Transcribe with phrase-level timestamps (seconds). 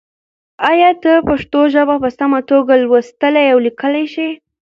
[0.69, 4.29] ایا ته پښتو ژبه په سمه توګه لوستلی او لیکلی شې؟